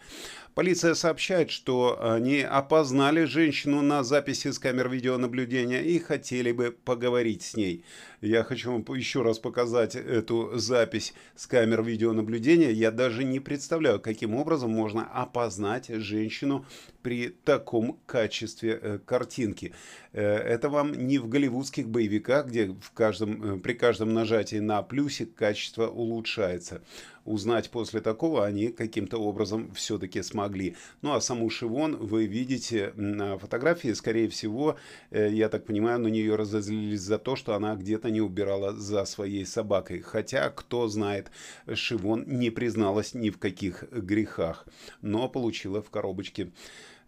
Полиция 0.54 0.94
сообщает, 0.94 1.50
что 1.50 1.98
они 2.02 2.40
опознали 2.40 3.24
женщину 3.24 3.80
на 3.80 4.04
записи 4.04 4.50
с 4.50 4.58
камер 4.58 4.90
видеонаблюдения 4.90 5.80
и 5.80 5.98
хотели 5.98 6.52
бы 6.52 6.72
поговорить 6.72 7.42
с 7.42 7.56
ней. 7.56 7.84
Я 8.22 8.44
хочу 8.44 8.70
вам 8.70 8.84
еще 8.96 9.22
раз 9.22 9.40
показать 9.40 9.96
эту 9.96 10.56
запись 10.56 11.12
с 11.34 11.48
камер 11.48 11.82
видеонаблюдения. 11.82 12.70
Я 12.70 12.92
даже 12.92 13.24
не 13.24 13.40
представляю, 13.40 13.98
каким 13.98 14.36
образом 14.36 14.70
можно 14.70 15.02
опознать 15.02 15.88
женщину 15.88 16.64
при 17.02 17.30
таком 17.30 17.98
качестве 18.06 18.78
э, 18.80 18.98
картинки. 19.04 19.72
Э, 20.12 20.22
это 20.22 20.68
вам 20.68 20.92
не 20.92 21.18
в 21.18 21.28
голливудских 21.28 21.88
боевиках, 21.88 22.46
где 22.46 22.66
в 22.68 22.92
каждом, 22.92 23.56
э, 23.56 23.58
при 23.58 23.72
каждом 23.74 24.14
нажатии 24.14 24.56
на 24.56 24.82
плюсик 24.82 25.34
качество 25.34 25.88
улучшается. 25.88 26.80
Узнать 27.24 27.70
после 27.70 28.00
такого 28.00 28.44
они 28.44 28.68
каким-то 28.68 29.18
образом 29.18 29.72
все-таки 29.74 30.22
смогли. 30.22 30.76
Ну 31.02 31.12
а 31.12 31.20
саму 31.20 31.50
Шивон 31.50 31.96
вы 31.96 32.26
видите 32.26 32.92
на 32.96 33.38
фотографии, 33.38 33.92
скорее 33.92 34.28
всего, 34.28 34.76
я 35.12 35.48
так 35.48 35.64
понимаю, 35.64 36.00
на 36.00 36.08
нее 36.08 36.34
разозлились 36.34 37.00
за 37.00 37.18
то, 37.18 37.36
что 37.36 37.54
она 37.54 37.76
где-то 37.76 38.10
не 38.12 38.20
убирала 38.20 38.74
за 38.74 39.04
своей 39.04 39.46
собакой. 39.46 40.00
Хотя, 40.00 40.50
кто 40.50 40.88
знает, 40.88 41.30
Шивон 41.72 42.24
не 42.26 42.50
призналась 42.50 43.14
ни 43.14 43.30
в 43.30 43.38
каких 43.38 43.84
грехах, 43.90 44.66
но 45.00 45.28
получила 45.28 45.82
в 45.82 45.90
коробочке 45.90 46.52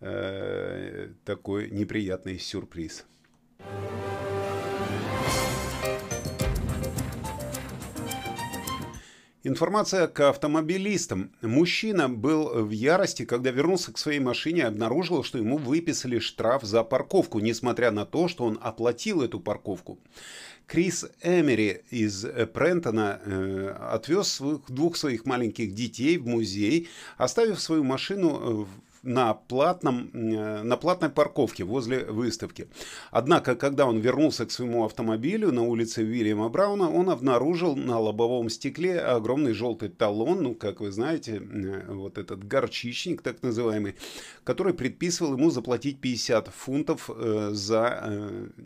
э, 0.01 1.11
такой 1.25 1.71
неприятный 1.71 2.39
сюрприз. 2.39 3.05
Информация 9.47 10.07
к 10.07 10.21
автомобилистам. 10.21 11.31
Мужчина 11.43 12.09
был 12.09 12.65
в 12.65 12.71
ярости, 12.71 13.27
когда 13.27 13.51
вернулся 13.51 13.93
к 13.93 13.99
своей 13.99 14.19
машине 14.19 14.61
и 14.61 14.65
обнаружил, 14.65 15.23
что 15.23 15.37
ему 15.37 15.59
выписали 15.59 16.19
штраф 16.19 16.63
за 16.63 16.83
парковку, 16.83 17.41
несмотря 17.41 17.91
на 17.91 18.07
то, 18.07 18.27
что 18.27 18.45
он 18.45 18.59
оплатил 18.63 19.21
эту 19.21 19.41
парковку. 19.41 19.99
Крис 20.67 21.05
Эмери 21.23 21.83
из 21.91 22.25
Прентона 22.55 23.21
э, 23.23 23.77
отвез 23.91 24.29
своих, 24.29 24.61
двух 24.69 24.97
своих 24.97 25.27
маленьких 25.27 25.75
детей 25.75 26.17
в 26.17 26.27
музей, 26.27 26.89
оставив 27.19 27.61
свою 27.61 27.85
машину 27.85 28.65
в 28.65 28.69
на, 29.05 29.35
платном, 29.35 30.11
э, 30.13 30.63
на 30.63 30.77
платной 30.77 31.11
парковке 31.11 31.65
возле 31.65 32.05
выставки. 32.05 32.69
Однако, 33.11 33.55
когда 33.55 33.87
он 33.87 33.99
вернулся 33.99 34.47
к 34.47 34.51
своему 34.51 34.85
автомобилю 34.85 35.53
на 35.53 35.63
улице 35.63 36.03
Уильяма 36.03 36.49
Брауна, 36.49 36.91
он 36.91 37.11
обнаружил 37.11 37.77
на 37.77 37.99
лобовом 37.99 38.49
стекле 38.49 38.99
огромный 38.99 39.53
желтый 39.53 39.89
талон, 39.89 40.43
ну, 40.43 40.55
как 40.55 40.81
вы 40.81 40.91
знаете, 40.91 41.37
э, 41.37 41.93
вот 41.93 42.19
этот 42.19 42.45
горчичник, 42.47 43.23
так 43.23 43.43
называемый, 43.43 43.95
который 44.43 44.75
предписывал 44.75 45.35
ему 45.35 45.51
заплатить 45.51 46.01
50 46.01 46.49
фунтов 46.49 47.11
э, 47.15 47.51
за 47.53 47.85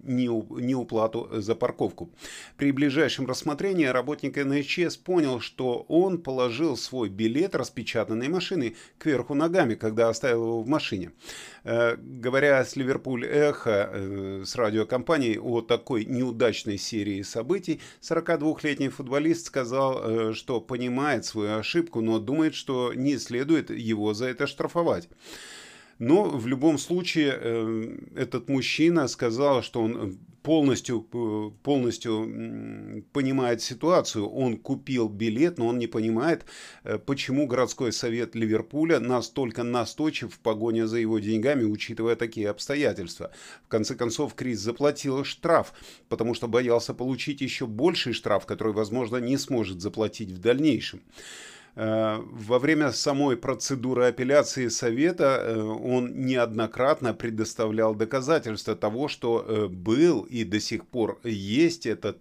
неуплату 0.03 1.29
за 1.33 1.55
парковку. 1.55 2.11
При 2.57 2.73
ближайшем 2.73 3.27
рассмотрении 3.27 3.87
работник 3.87 4.37
НХС 4.37 4.97
понял, 4.97 5.41
что 5.41 5.85
он 5.89 6.19
положил 6.19 6.77
свой 6.77 7.09
билет 7.09 7.55
распечатанной 7.55 8.29
машины 8.29 8.77
кверху 8.99 9.35
ногами, 9.35 9.75
когда 9.75 10.09
оставил 10.09 10.28
оставил 10.29 10.45
его 10.45 10.63
в 10.63 10.69
машине. 10.69 11.13
Э, 11.65 11.97
говоря 11.97 12.65
с 12.65 12.77
Ливерпуль 12.77 13.25
Эхо, 13.25 13.91
э, 13.93 14.43
с 14.45 14.55
радиокомпанией 14.57 15.39
о 15.39 15.61
такой 15.61 16.05
неудачной 16.05 16.79
серии 16.79 17.23
событий, 17.23 17.81
42-летний 18.01 18.89
футболист 18.89 19.47
сказал, 19.47 20.01
э, 20.03 20.35
что 20.35 20.61
понимает 20.61 21.25
свою 21.25 21.59
ошибку, 21.59 22.01
но 22.01 22.19
думает, 22.19 22.55
что 22.55 22.93
не 22.95 23.19
следует 23.19 23.71
его 23.71 24.15
за 24.15 24.27
это 24.27 24.47
штрафовать. 24.47 25.09
Но 25.99 26.25
в 26.25 26.47
любом 26.47 26.79
случае 26.79 27.33
этот 28.15 28.49
мужчина 28.49 29.09
сказал, 29.09 29.63
что 29.63 29.83
он 29.83 30.19
полностью, 30.43 31.07
э, 31.13 31.51
полностью 31.63 33.05
понимает 33.13 33.63
ситуацию. 33.63 34.29
Он 34.29 34.57
купил 34.57 35.09
билет, 35.09 35.59
но 35.59 35.69
он 35.69 35.79
не 35.79 35.87
понимает, 35.87 36.45
э, 36.85 36.99
почему 36.99 37.47
городской 37.47 37.93
совет 37.93 38.35
Ливерпуля 38.35 39.01
настолько 39.01 39.63
настойчив 39.63 40.35
в 40.35 40.39
погоне 40.39 40.87
за 40.87 40.99
его 40.99 41.19
деньгами, 41.19 41.65
учитывая 41.65 42.17
такие 42.17 42.49
обстоятельства. 42.49 43.31
В 43.65 43.69
конце 43.69 43.95
концов, 43.95 44.35
Крис 44.35 44.61
заплатил 44.61 45.25
штраф, 45.25 45.73
потому 46.09 46.35
что 46.35 46.49
боялся 46.49 46.95
получить 46.95 47.41
еще 47.41 47.67
больший 47.67 48.13
штраф, 48.13 48.47
который, 48.47 48.73
возможно, 48.73 49.17
не 49.17 49.37
сможет 49.37 49.81
заплатить 49.81 50.31
в 50.31 50.39
дальнейшем. 50.39 51.01
Э, 51.75 52.19
во 52.21 52.59
время 52.59 52.93
самой 52.93 53.37
процедуры 53.37 54.07
апелляции 54.07 54.69
Совета 54.69 55.41
э, 55.41 55.61
он 55.61 56.27
неоднократно 56.27 57.15
предоставлял 57.15 57.95
доказательства 57.95 58.75
того, 58.75 59.09
что 59.09 59.45
э, 59.47 59.67
был 59.69 60.23
и 60.23 60.45
до 60.45 60.61
сих 60.61 60.87
пор 60.87 61.21
есть 61.25 61.87
этот 61.87 62.19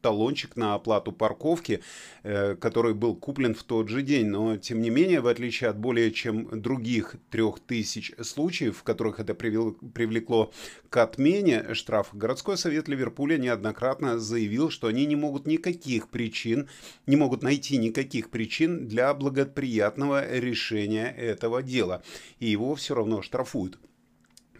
талончик 0.00 0.56
на 0.56 0.74
оплату 0.74 1.12
парковки, 1.12 1.80
э, 2.22 2.56
который 2.56 2.94
был 2.94 3.14
куплен 3.14 3.54
в 3.54 3.62
тот 3.62 3.88
же 3.88 4.02
день. 4.02 4.26
Но, 4.26 4.56
тем 4.56 4.80
не 4.80 4.90
менее, 4.90 5.20
в 5.20 5.26
отличие 5.26 5.70
от 5.70 5.78
более 5.78 6.10
чем 6.10 6.60
других 6.60 7.16
трех 7.30 7.60
тысяч 7.60 8.12
случаев, 8.20 8.78
в 8.78 8.82
которых 8.82 9.20
это 9.20 9.34
привлекло 9.34 10.52
к 10.88 10.96
отмене 10.96 11.74
штрафа, 11.74 12.16
городской 12.16 12.56
совет 12.56 12.88
Ливерпуля 12.88 13.36
неоднократно 13.36 14.18
заявил, 14.18 14.70
что 14.70 14.86
они 14.86 15.06
не 15.06 15.16
могут 15.16 15.46
никаких 15.46 16.08
причин, 16.08 16.68
не 17.06 17.16
могут 17.16 17.42
найти 17.42 17.76
никаких 17.76 18.30
причин 18.30 18.88
для 18.88 19.12
благоприятного 19.14 20.38
решения 20.38 21.06
этого 21.06 21.62
дела. 21.62 22.02
И 22.38 22.48
его 22.48 22.74
все 22.74 22.94
равно 22.94 23.22
штрафуют. 23.22 23.78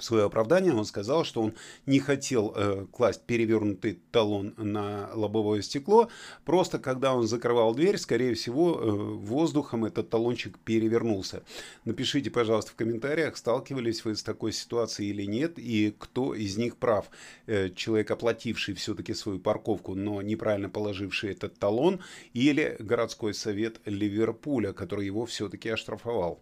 Свое 0.01 0.25
оправдание 0.25 0.73
он 0.73 0.85
сказал, 0.85 1.25
что 1.25 1.43
он 1.43 1.55
не 1.87 2.01
хотел 2.01 2.53
э, 2.57 2.87
класть 2.93 3.23
перевернутый 3.23 4.01
талон 4.11 4.55
на 4.57 5.11
лобовое 5.15 5.63
стекло, 5.63 6.09
просто 6.45 6.79
когда 6.79 7.15
он 7.15 7.27
закрывал 7.27 7.75
дверь, 7.75 7.99
скорее 7.99 8.35
всего, 8.35 8.79
э, 8.81 8.91
воздухом 8.91 9.85
этот 9.85 10.11
талончик 10.11 10.59
перевернулся. 10.59 11.43
Напишите, 11.85 12.31
пожалуйста, 12.31 12.73
в 12.73 12.77
комментариях, 12.77 13.37
сталкивались 13.37 14.05
вы 14.05 14.17
с 14.17 14.23
такой 14.23 14.53
ситуацией 14.53 15.11
или 15.11 15.25
нет, 15.25 15.59
и 15.59 15.95
кто 15.99 16.35
из 16.35 16.57
них 16.57 16.77
прав. 16.77 17.11
Э, 17.47 17.71
человек, 17.71 18.11
оплативший 18.11 18.75
все-таки 18.75 19.15
свою 19.15 19.39
парковку, 19.39 19.95
но 19.95 20.23
неправильно 20.23 20.69
положивший 20.69 21.33
этот 21.33 21.59
талон, 21.59 22.01
или 22.33 22.77
городской 22.79 23.35
совет 23.35 23.81
Ливерпуля, 23.85 24.73
который 24.73 25.07
его 25.07 25.27
все-таки 25.27 25.69
оштрафовал. 25.69 26.41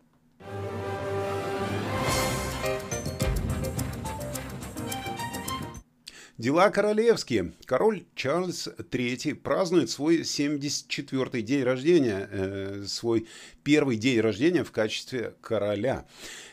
Дела 6.38 6.70
королевские. 6.70 7.52
Король 7.64 8.04
Чарльз 8.14 8.68
III 8.68 9.34
празднует 9.34 9.90
свой 9.90 10.20
74-й 10.20 11.42
день 11.42 11.64
рождения, 11.64 12.28
э, 12.30 12.84
свой 12.86 13.26
первый 13.64 13.96
день 13.96 14.20
рождения 14.20 14.62
в 14.62 14.70
качестве 14.70 15.34
короля. 15.40 16.06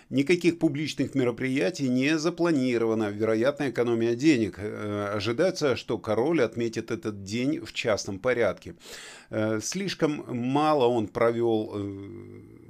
Никаких 0.10 0.58
публичных 0.58 1.14
мероприятий 1.14 1.88
не 1.88 2.18
запланировано, 2.18 3.12
вероятно, 3.12 3.70
экономия 3.70 4.16
денег. 4.16 4.56
Э, 4.58 5.14
ожидается, 5.14 5.76
что 5.76 6.00
король 6.00 6.42
отметит 6.42 6.90
этот 6.90 7.24
день 7.24 7.60
в 7.60 7.72
частном 7.72 8.18
порядке. 8.18 8.74
Э, 9.30 9.60
слишком 9.62 10.26
мало 10.28 10.88
он 10.88 11.08
провел 11.08 11.72
э, 11.76 12.66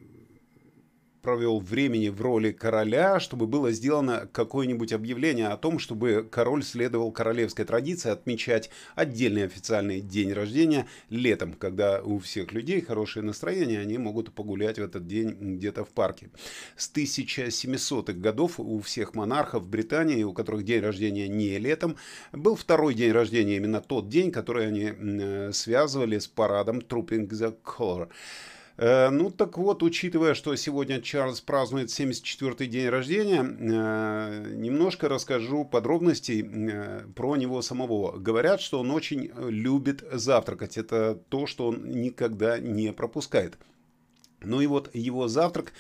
провел 1.26 1.60
времени 1.60 2.10
в 2.10 2.22
роли 2.22 2.52
короля, 2.52 3.20
чтобы 3.20 3.48
было 3.48 3.72
сделано 3.72 4.30
какое-нибудь 4.32 4.94
объявление 4.94 5.48
о 5.48 5.58
том, 5.58 5.80
чтобы 5.80 6.28
король 6.30 6.64
следовал 6.64 7.12
королевской 7.12 7.66
традиции 7.66 8.12
отмечать 8.12 8.70
отдельный 8.94 9.44
официальный 9.44 10.02
день 10.02 10.32
рождения 10.34 10.86
летом, 11.10 11.54
когда 11.54 12.00
у 12.04 12.20
всех 12.20 12.54
людей 12.54 12.80
хорошее 12.80 13.26
настроение, 13.26 13.80
они 13.80 13.98
могут 13.98 14.36
погулять 14.36 14.78
в 14.78 14.84
этот 14.84 15.08
день 15.08 15.56
где-то 15.58 15.84
в 15.84 15.90
парке. 15.90 16.30
С 16.78 16.92
1700-х 16.94 18.14
годов 18.14 18.60
у 18.60 18.80
всех 18.82 19.16
монархов 19.16 19.68
Британии, 19.68 20.22
у 20.22 20.32
которых 20.32 20.64
день 20.64 20.82
рождения 20.82 21.28
не 21.28 21.58
летом, 21.58 21.98
был 22.34 22.56
второй 22.56 22.94
день 22.94 23.12
рождения, 23.12 23.58
именно 23.58 23.82
тот 23.82 24.10
день, 24.10 24.32
который 24.32 24.68
они 24.68 24.94
э, 24.96 25.52
связывали 25.54 26.20
с 26.20 26.28
парадом 26.28 26.82
Trooping 26.88 27.28
the 27.30 27.56
Color. 27.64 28.10
Э, 28.78 29.10
ну 29.10 29.30
так 29.30 29.58
вот, 29.58 29.84
учитывая, 29.84 30.34
что 30.34 30.56
сегодня 30.56 31.02
Чарльз 31.02 31.42
празднует 31.42 31.90
74-й 31.90 32.68
день 32.68 32.90
рождения, 32.90 33.42
э, 33.42 34.54
немножко 34.56 35.08
расскажу 35.08 35.64
подробностей 35.64 36.46
э, 36.46 37.06
про 37.16 37.38
него 37.38 37.62
самого. 37.62 38.18
Говорят, 38.18 38.62
что 38.62 38.80
он 38.80 38.92
очень 38.92 39.32
любит 39.38 40.04
завтракать. 40.12 40.78
Это 40.78 41.16
то, 41.30 41.48
что 41.48 41.68
он 41.68 41.90
никогда 41.90 42.60
не 42.60 42.92
пропускает. 42.92 43.58
Ну 44.42 44.62
и 44.62 44.68
вот 44.68 44.94
его 44.94 45.28
завтрак 45.28 45.74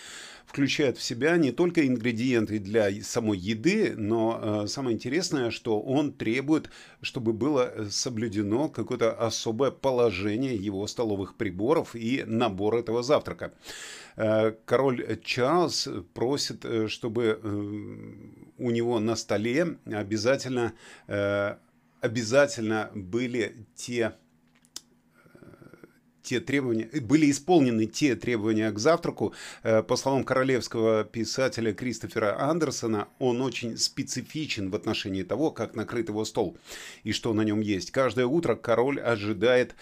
включает 0.45 0.97
в 0.97 1.03
себя 1.03 1.37
не 1.37 1.51
только 1.51 1.85
ингредиенты 1.85 2.59
для 2.59 2.91
самой 3.03 3.37
еды, 3.37 3.93
но 3.97 4.63
э, 4.63 4.67
самое 4.67 4.95
интересное, 4.95 5.51
что 5.51 5.79
он 5.81 6.13
требует, 6.13 6.69
чтобы 7.01 7.33
было 7.33 7.87
соблюдено 7.89 8.69
какое-то 8.69 9.11
особое 9.13 9.71
положение 9.71 10.55
его 10.55 10.85
столовых 10.87 11.35
приборов 11.35 11.95
и 11.95 12.23
набор 12.25 12.75
этого 12.75 13.03
завтрака. 13.03 13.53
Э, 14.15 14.53
король 14.65 15.19
Чарльз 15.23 15.89
просит, 16.13 16.63
э, 16.63 16.87
чтобы 16.87 17.39
э, 17.41 17.47
у 18.57 18.71
него 18.71 18.99
на 18.99 19.15
столе 19.15 19.77
обязательно, 19.85 20.73
э, 21.07 21.55
обязательно 22.01 22.91
были 22.93 23.65
те 23.75 24.15
те 26.25 26.39
требования, 26.39 26.89
были 27.01 27.31
исполнены 27.31 27.85
те 27.85 28.15
требования 28.15 28.71
к 28.71 28.79
завтраку. 28.79 29.33
Э, 29.63 29.83
по 29.83 29.95
словам 29.95 30.23
королевского 30.23 31.03
писателя 31.03 31.73
Кристофера 31.73 32.39
Андерсона, 32.39 33.07
он 33.19 33.41
очень 33.41 33.77
специфичен 33.77 34.71
в 34.71 34.75
отношении 34.75 35.23
того, 35.23 35.51
как 35.51 35.75
накрыт 35.75 36.09
его 36.09 36.25
стол 36.25 36.57
и 37.03 37.11
что 37.11 37.33
на 37.33 37.41
нем 37.41 37.61
есть. 37.61 37.91
Каждое 37.91 38.25
утро 38.25 38.55
король 38.55 38.99
ожидает 38.99 39.75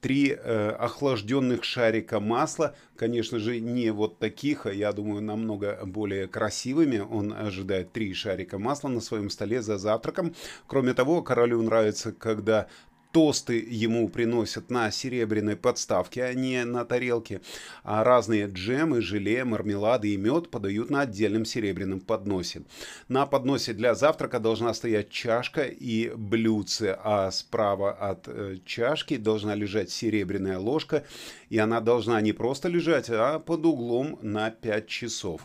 три 0.00 0.30
э, 0.30 0.70
охлажденных 0.70 1.62
шарика 1.62 2.20
масла, 2.20 2.74
конечно 2.96 3.38
же, 3.38 3.60
не 3.60 3.90
вот 3.90 4.18
таких, 4.18 4.66
а 4.66 4.72
я 4.72 4.92
думаю, 4.92 5.22
намного 5.22 5.78
более 5.84 6.26
красивыми. 6.26 6.98
Он 6.98 7.32
ожидает 7.32 7.92
три 7.92 8.14
шарика 8.14 8.58
масла 8.58 8.88
на 8.88 9.00
своем 9.00 9.30
столе 9.30 9.62
за 9.62 9.78
завтраком. 9.78 10.34
Кроме 10.66 10.94
того, 10.94 11.22
королю 11.22 11.62
нравится, 11.62 12.12
когда 12.12 12.66
тосты 13.12 13.64
ему 13.68 14.08
приносят 14.08 14.70
на 14.70 14.90
серебряной 14.90 15.56
подставке, 15.56 16.24
а 16.24 16.34
не 16.34 16.64
на 16.64 16.84
тарелке, 16.84 17.40
а 17.82 18.04
разные 18.04 18.46
джемы, 18.46 19.00
желе, 19.00 19.44
мармелады 19.44 20.08
и 20.08 20.16
мед 20.16 20.50
подают 20.50 20.90
на 20.90 21.02
отдельном 21.02 21.44
серебряном 21.44 22.00
подносе. 22.00 22.62
На 23.08 23.26
подносе 23.26 23.72
для 23.72 23.94
завтрака 23.94 24.38
должна 24.38 24.74
стоять 24.74 25.10
чашка 25.10 25.62
и 25.62 26.10
блюдце, 26.14 26.98
а 27.02 27.30
справа 27.30 27.92
от 27.92 28.28
э, 28.28 28.58
чашки 28.64 29.16
должна 29.16 29.54
лежать 29.54 29.90
серебряная 29.90 30.58
ложка, 30.58 31.04
и 31.48 31.58
она 31.58 31.80
должна 31.80 32.20
не 32.20 32.32
просто 32.32 32.68
лежать, 32.68 33.10
а 33.10 33.38
под 33.38 33.66
углом 33.66 34.18
на 34.22 34.50
5 34.50 34.86
часов. 34.86 35.42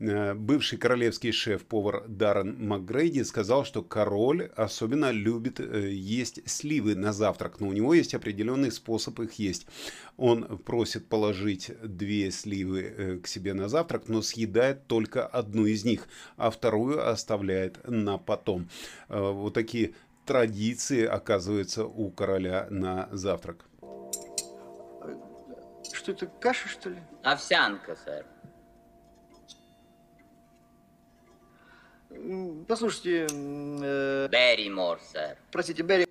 Э, 0.00 0.34
бывший 0.34 0.78
королевский 0.78 1.32
шеф-повар 1.32 2.04
Даррен 2.06 2.56
МакГрейди 2.68 3.22
сказал, 3.24 3.64
что 3.64 3.82
король 3.82 4.50
особенно 4.56 5.10
любит 5.10 5.58
э, 5.58 5.90
есть 5.90 6.48
сливы 6.48 6.94
на 6.94 7.12
завтрак, 7.12 7.58
но 7.60 7.68
у 7.68 7.72
него 7.72 7.94
есть 7.94 8.14
определенный 8.14 8.70
способ 8.70 9.18
их 9.20 9.34
есть. 9.34 9.66
Он 10.16 10.58
просит 10.58 11.08
положить 11.08 11.70
две 11.82 12.30
сливы 12.30 12.82
э, 12.82 13.18
к 13.18 13.26
себе 13.26 13.54
на 13.54 13.68
завтрак, 13.68 14.08
но 14.08 14.22
съедает 14.22 14.86
только 14.86 15.26
одну 15.26 15.66
из 15.66 15.84
них, 15.84 16.08
а 16.36 16.50
вторую 16.50 17.08
оставляет 17.08 17.86
на 17.88 18.18
потом. 18.18 18.68
Вот 19.08 19.54
такие 19.54 19.94
традиции, 20.26 21.04
оказывается, 21.04 21.84
у 21.86 22.10
короля 22.10 22.66
на 22.70 23.08
завтрак. 23.12 23.64
Что 25.92 26.12
это, 26.12 26.26
каша, 26.26 26.68
что 26.68 26.90
ли? 26.90 26.98
Овсянка, 27.22 27.96
сэр. 27.96 28.24
Послушайте... 32.66 33.26
Э... 33.30 34.28
Берримор, 34.30 34.98
сэр. 35.12 35.36
Простите, 35.50 35.82
Берри... 35.82 36.07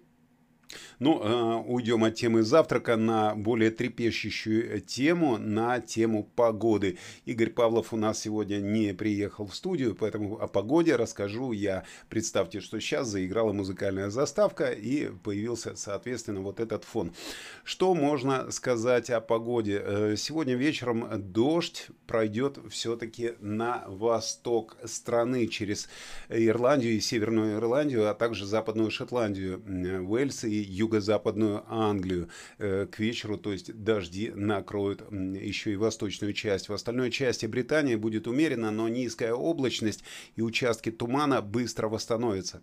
Ну, 1.00 1.22
э, 1.22 1.64
уйдем 1.68 2.04
от 2.04 2.16
темы 2.16 2.42
завтрака 2.42 2.96
на 2.96 3.36
более 3.36 3.70
трепещущую 3.70 4.82
тему, 4.82 5.38
на 5.38 5.80
тему 5.80 6.28
погоды. 6.36 6.98
Игорь 7.26 7.52
Павлов 7.52 7.94
у 7.94 7.98
нас 7.98 8.20
сегодня 8.20 8.56
не 8.58 8.96
приехал 8.96 9.46
в 9.46 9.54
студию, 9.54 9.94
поэтому 9.94 10.42
о 10.42 10.48
погоде 10.48 10.96
расскажу 10.96 11.52
я. 11.52 11.84
Представьте, 12.10 12.62
что 12.62 12.80
сейчас 12.80 13.10
заиграла 13.10 13.54
музыкальная 13.54 14.10
заставка 14.10 14.72
и 14.72 15.12
появился, 15.24 15.76
соответственно, 15.76 16.42
вот 16.42 16.60
этот 16.60 16.84
фон. 16.84 17.14
Что 17.64 17.94
можно 17.94 18.50
сказать 18.50 19.12
о 19.12 19.22
погоде? 19.22 19.80
Э, 19.84 20.16
сегодня 20.18 20.56
вечером 20.56 21.08
дождь 21.32 21.90
пройдет 22.08 22.58
все-таки 22.72 23.34
на 23.40 23.84
восток 23.88 24.78
страны 24.86 25.46
через 25.46 25.90
Ирландию 26.28 26.96
и 26.96 27.00
Северную 27.00 27.58
Ирландию, 27.58 28.10
а 28.10 28.16
также 28.16 28.48
Западную 28.48 28.90
Шотландию, 28.90 29.62
Уэльс 30.10 30.44
и 30.44 30.56
Юг 30.56 30.87
юго-западную 30.88 31.64
Англию 31.68 32.30
к 32.58 32.90
вечеру, 32.98 33.38
то 33.38 33.52
есть 33.52 33.74
дожди 33.74 34.32
накроют 34.34 35.02
еще 35.12 35.74
и 35.74 35.76
восточную 35.76 36.34
часть. 36.34 36.70
В 36.70 36.74
остальной 36.74 37.12
части 37.12 37.46
Британии 37.46 37.96
будет 37.96 38.28
умеренно, 38.28 38.72
но 38.72 38.88
низкая 38.88 39.34
облачность 39.34 40.04
и 40.36 40.42
участки 40.42 40.92
тумана 40.92 41.42
быстро 41.42 41.90
восстановятся. 41.90 42.62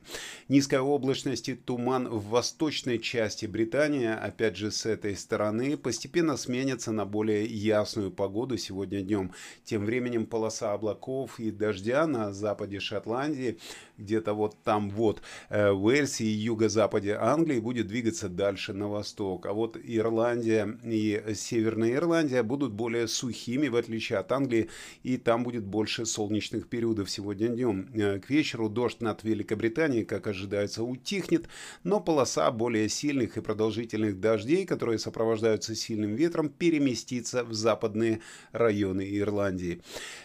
Низкая 0.48 0.80
облачность 0.80 1.48
и 1.48 1.54
туман 1.54 2.08
в 2.08 2.28
восточной 2.28 2.98
части 2.98 3.46
Британии, 3.46 4.06
опять 4.06 4.56
же 4.56 4.70
с 4.70 4.86
этой 4.86 5.16
стороны, 5.16 5.76
постепенно 5.76 6.36
сменятся 6.36 6.92
на 6.92 7.04
более 7.04 7.44
ясную 7.44 8.10
погоду 8.10 8.56
сегодня 8.56 9.02
днем. 9.02 9.32
Тем 9.64 9.84
временем 9.84 10.26
полоса 10.26 10.72
облаков 10.72 11.38
и 11.38 11.50
дождя 11.50 12.06
на 12.06 12.32
западе 12.32 12.80
Шотландии, 12.80 13.58
где-то 13.98 14.32
вот 14.32 14.56
там 14.64 14.90
вот 14.90 15.20
э, 15.50 15.70
в 15.70 15.84
Уэльсе 15.84 16.24
и 16.24 16.28
юго-западе 16.28 17.16
Англии 17.20 17.60
будет 17.60 17.86
двигаться 17.86 18.13
дальше 18.22 18.72
на 18.72 18.88
восток. 18.88 19.46
А 19.46 19.52
вот 19.52 19.76
Ирландия 19.82 20.78
и 20.84 21.22
Северная 21.34 21.94
Ирландия 21.94 22.42
будут 22.42 22.72
более 22.72 23.08
сухими, 23.08 23.68
в 23.68 23.76
отличие 23.76 24.18
от 24.18 24.30
Англии, 24.32 24.68
и 25.02 25.16
там 25.16 25.44
будет 25.44 25.64
больше 25.64 26.06
солнечных 26.06 26.68
периодов 26.68 27.10
сегодня 27.10 27.48
днем. 27.48 27.88
Э, 27.94 28.18
к 28.20 28.30
вечеру 28.30 28.68
дождь 28.68 29.00
над 29.00 29.24
Великобританией, 29.24 30.04
как 30.04 30.26
ожидается, 30.26 30.84
утихнет, 30.84 31.48
но 31.82 32.00
полоса 32.00 32.50
более 32.50 32.88
сильных 32.88 33.36
и 33.36 33.40
продолжительных 33.40 34.20
дождей, 34.20 34.64
которые 34.66 34.98
сопровождаются 34.98 35.74
сильным 35.74 36.14
ветром, 36.14 36.48
переместится 36.48 37.44
в 37.44 37.52
западные 37.52 38.20
районы 38.52 39.06
Ирландии. 39.18 39.82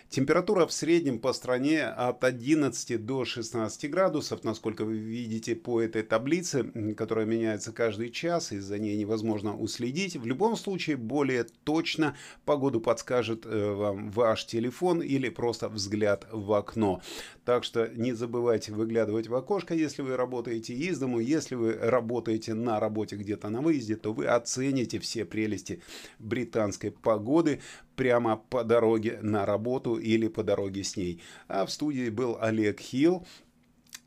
Температура 0.10 0.66
в 0.66 0.74
среднем 0.74 1.20
по 1.20 1.34
стране 1.34 1.84
от 1.84 2.24
11 2.24 3.06
до 3.06 3.26
16 3.26 3.92
градусов, 3.92 4.44
насколько 4.44 4.84
вы 4.84 4.98
видите 4.98 5.56
по 5.56 5.80
этой 5.82 6.02
таблице, 6.02 6.64
которая 6.98 7.28
меняется 7.28 7.72
каждый 7.80 8.10
час, 8.10 8.52
и 8.52 8.60
за 8.60 8.78
ней 8.78 8.98
невозможно 8.98 9.58
уследить. 9.58 10.18
В 10.18 10.26
любом 10.26 10.58
случае, 10.58 10.98
более 10.98 11.46
точно 11.64 12.14
погоду 12.44 12.82
подскажет 12.82 13.46
э, 13.46 13.74
вам 13.74 14.12
ваш 14.12 14.46
телефон 14.46 15.02
или 15.02 15.30
просто 15.30 15.70
взгляд 15.70 16.28
в 16.30 16.52
окно. 16.52 17.02
Так 17.46 17.64
что 17.64 17.88
не 17.96 18.12
забывайте 18.12 18.74
выглядывать 18.74 19.28
в 19.28 19.34
окошко, 19.34 19.74
если 19.74 20.02
вы 20.02 20.18
работаете 20.18 20.74
из 20.74 21.00
дому. 21.00 21.22
Если 21.22 21.56
вы 21.56 21.72
работаете 21.72 22.54
на 22.54 22.82
работе 22.82 23.16
где-то 23.16 23.48
на 23.48 23.62
выезде, 23.62 23.96
то 23.96 24.12
вы 24.12 24.26
оцените 24.26 25.00
все 25.00 25.24
прелести 25.24 25.82
британской 26.20 26.92
погоды 26.92 27.62
прямо 27.96 28.36
по 28.50 28.66
дороге 28.66 29.20
на 29.22 29.46
работу 29.46 29.96
или 29.96 30.28
по 30.28 30.44
дороге 30.44 30.84
с 30.84 30.98
ней. 30.98 31.22
А 31.48 31.66
в 31.66 31.72
студии 31.72 32.10
был 32.10 32.38
Олег 32.42 32.82
Хилл. 32.82 33.26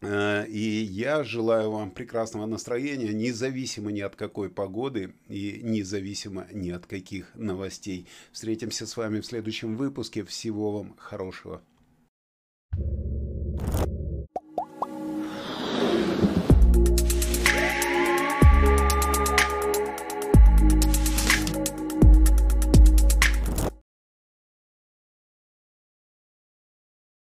Э, 0.03 0.47
и 0.49 0.59
я 0.59 1.23
желаю 1.23 1.71
вам 1.71 1.91
прекрасного 1.93 2.47
настроения, 2.47 3.13
независимо 3.13 3.93
ни 3.93 4.01
от 4.01 4.17
какой 4.17 4.51
погоды 4.51 5.15
и 5.29 5.61
независимо 5.63 6.47
ни 6.53 6.71
от 6.71 6.87
каких 6.87 7.35
новостей. 7.35 8.07
Встретимся 8.33 8.87
с 8.87 8.97
вами 8.97 9.21
в 9.21 9.27
следующем 9.27 9.77
выпуске. 9.77 10.25
Всего 10.25 10.73
вам 10.73 10.95
хорошего. 10.99 11.63
thank 12.75 13.07
you 13.07 13.12